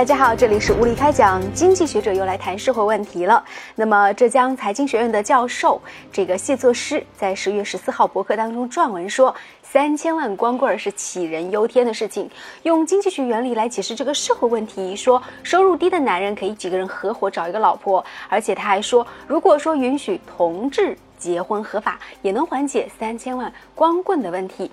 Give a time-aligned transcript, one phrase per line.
[0.00, 3.44] 大家好，这里是无理开讲，经济学者又来谈社会问题了。
[3.74, 5.78] 那么，浙江财经学院的教授
[6.10, 12.30] 这个谢作诗在十月十四号博客当中撰文说，三千万光棍是杞人忧天的事情，
[12.62, 24.70] 用经济学原理来解释这个社会问题，说收入低的男人可以几个人合伙找一个老婆，而且他还说，如果说允许同志结婚合法，也能缓解三千万光棍的问题。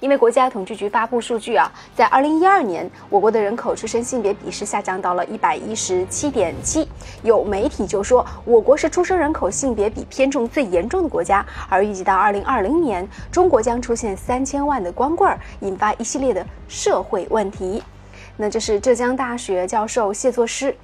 [0.00, 6.88] 因为国家统计局发布数据啊，在二零一二年，我国的人口出生性别比是下降到了一百一十七点七。
[7.22, 17.82] 有媒体就说，我国是出生人口性别比偏重最严重的国家，而预计到二零二零年，中国将出现三千万的光棍，引发一系列的社会问题。
[18.36, 20.76] 那这是浙江大学教授谢作诗。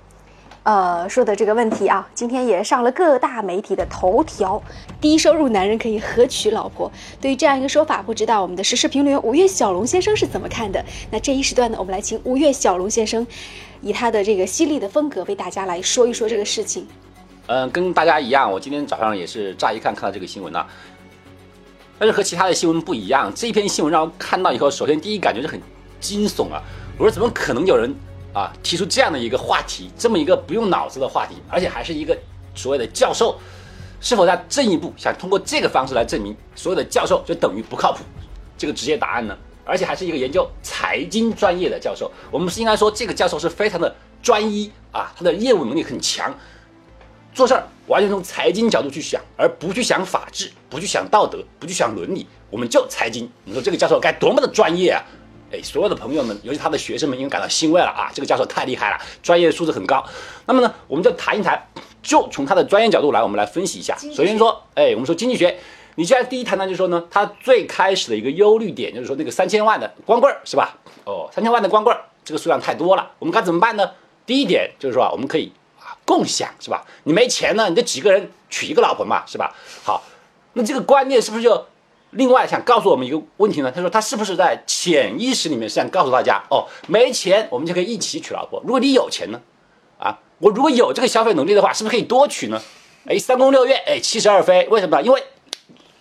[0.64, 4.60] 呃，说的这个问题啊，今天也上了各大媒体的头条。
[4.98, 6.90] 低收入男人可以何娶老婆？
[7.20, 10.82] 对于这样一个说法，不知道我们的时事评论员吴越小龙先生是怎么看的？
[11.10, 13.26] 那这一时段呢，我们来请吴越小龙先生，
[13.82, 16.86] 以他的这个犀利的风格，为大家来说一说这个事情。
[17.46, 20.66] 嗯，跟大家一样，我今天早上也是乍一看看到这个新闻了，
[21.98, 25.60] 但是和其他的新闻不一样，这篇新闻让我看到以后，首先第一感觉是很
[26.00, 26.62] 惊悚啊！
[26.96, 27.94] 我说怎么可能有人？
[28.34, 32.14] 啊，提出这样的一个话题，这么一个不用脑子的话题，而且还是一个
[32.54, 33.38] 所谓的教授，
[34.00, 38.00] 是否在进一步想通过这个方式来证明所有的教授就等于不靠谱？
[38.58, 39.38] 这个直接答案呢？
[39.64, 46.34] 而且还是一个研究财经专业的教授，我们是应该说这个教授是非常的专一啊，他的业务能力很强，
[47.32, 53.30] 做事儿完全从财经角度去想，而不去想法治，不去想道德，不去想伦理，我们就财经。
[53.44, 55.02] 你说这个教授该多么的专业啊？
[55.54, 58.10] 哎，所有的朋友们，尤其他的学生们，应该感到欣慰了啊！
[58.12, 60.04] 这个教授太厉害了，专业素质很高。
[60.46, 61.68] 那么呢，我们就谈一谈，
[62.02, 63.96] 就从他的专业角度来，我们来分析一下。
[64.12, 65.56] 首先说，哎，我们说经济学，
[65.94, 70.76] 你现在第一谈呢，就是说呢，他最开始的一个忧虑点，就是说那个三千万的光棍儿是吧？
[71.04, 73.92] 哦，三千万的光棍儿，这个数量太多了，我们该怎么办呢？
[74.26, 76.84] 第一点就是说，我们可以啊共享是吧？
[77.04, 79.54] 你没钱呢，你就几个人娶一个老婆嘛是吧？
[79.84, 80.02] 好，
[80.54, 81.66] 那这个观念是不是就？
[82.14, 88.60] 另外想告诉我们一个问题呢，他说他是不是在潜意识里面是想告诉大家，哦，没钱我们就可以一起娶老婆。
[88.64, 89.40] 如果你有钱呢，
[89.98, 92.60] 啊，我如果有这个消费能力的话，是不是可以多娶呢？
[93.06, 95.02] 哎，三宫六院，哎，七十二妃，为什么？
[95.02, 95.22] 因为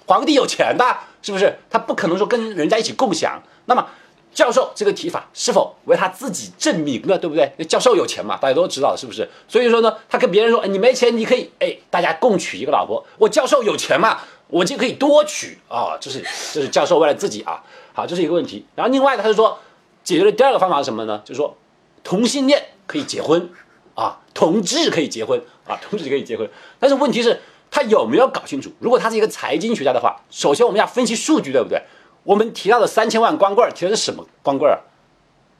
[0.05, 0.85] 皇帝有钱的，
[1.21, 1.57] 是不是？
[1.69, 3.41] 他不可能说跟人家一起共享。
[3.65, 3.85] 那么
[4.33, 7.51] 教授这个提法是否为他自己证明了，对不对？
[7.57, 9.27] 那教授有钱嘛，大家都知道是不是？
[9.47, 13.05] 所以说呢，他跟别人说，哎，你没钱，你可以，哎，大家共娶一个老婆。
[13.17, 14.19] 我教授有钱嘛。
[14.53, 16.19] 我就可以多娶啊，这是
[16.53, 18.63] 这是教授为了自己啊，好，这是一个问题。
[18.75, 19.57] 然后另外呢，他就说
[20.03, 21.19] 解决的第二个方法是什么呢？
[21.25, 21.57] 就是说
[22.03, 23.49] 同性恋可以结婚
[23.95, 26.47] 啊，同志可以结婚啊，同志可以结婚。
[26.79, 27.41] 但是问题是，
[27.71, 28.71] 他有没有搞清楚？
[28.77, 31.81] 如果他是一个财经学家的话，首先我们要分析数据，对不对？
[32.23, 34.81] 我们提到的三千万光棍提的是什么光棍儿？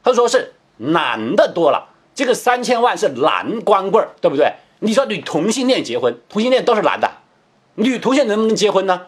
[0.04, 4.54] 他说是男的多了，这个三千万是男光棍儿，对不对？
[4.82, 7.10] 你说女同性恋结婚，同性恋都是男的。
[7.76, 9.08] 女同性能不能结婚呢？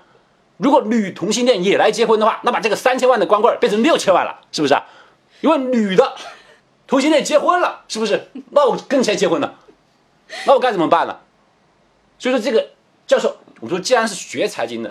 [0.58, 4.86] 如果女同性恋也来结婚的话，那把这个三千万的光棍变成六千万了，是不是啊？
[5.42, 6.16] 因为女的
[6.88, 8.30] 同性恋结婚了，是不是？
[8.52, 9.53] 那我跟谁结婚呢？
[10.46, 11.18] 那我该怎么办呢？
[12.18, 12.70] 所以说，这个
[13.06, 14.90] 教授，我说，既然是学财经的，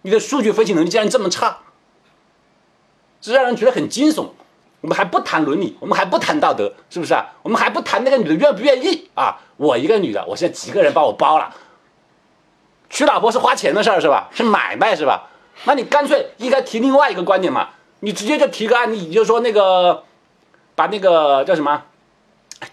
[0.00, 1.58] 你的数据分析能力竟然这么差，
[3.20, 4.30] 这让人觉得很惊悚。
[4.80, 7.34] 我们还不谈伦理，我们还不谈道德，是不是啊？
[7.42, 9.38] 我们还不谈那个女的愿不愿意啊？
[9.58, 11.54] 我一个女的，我现在几个人把我包了。
[12.92, 14.28] 娶老婆是花钱的事儿是吧？
[14.32, 15.28] 是买卖是吧？
[15.64, 17.70] 那你干脆应该提另外一个观点嘛，
[18.00, 20.04] 你直接就提个案例，你就说那个
[20.74, 21.82] 把那个叫什么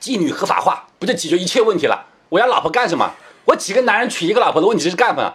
[0.01, 2.05] 妓女合法化，不就解决一切问题了？
[2.27, 3.13] 我要老婆干什么？
[3.45, 5.33] 我几个男人娶一个老婆的问题是干什么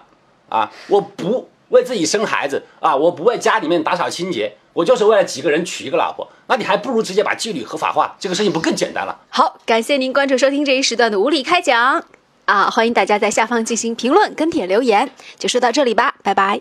[0.50, 0.70] 啊？
[0.88, 6.28] 我不为自己生孩子啊，我不为家里面打扫清洁，我就是为了几个人娶一个老婆。
[6.46, 9.18] 那你还不如直接把妓女合法化，这个事情不更简单了？
[9.30, 12.04] 好，感谢您关注收听这一时段的无理开讲。
[12.44, 16.60] 啊，欢迎大家在下方进行评论跟帖留言，就说到这里吧，拜拜。